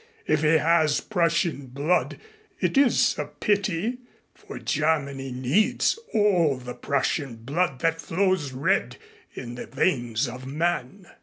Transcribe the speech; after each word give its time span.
If 0.25 0.41
he 0.41 0.57
has 0.57 0.99
Prussian 0.99 1.67
blood 1.67 2.19
it 2.59 2.75
is 2.75 3.19
a 3.19 3.25
pity, 3.25 3.99
for 4.33 4.57
Germany 4.57 5.31
needs 5.31 5.99
all 6.11 6.57
the 6.57 6.73
Prussian 6.73 7.35
blood 7.35 7.81
that 7.81 8.01
flows 8.01 8.51
red 8.51 8.97
in 9.35 9.53
the 9.53 9.67
veins 9.67 10.27
of 10.27 10.47
men." 10.47 11.05